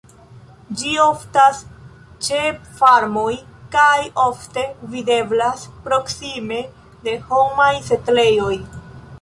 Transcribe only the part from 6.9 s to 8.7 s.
de homaj setlejoj.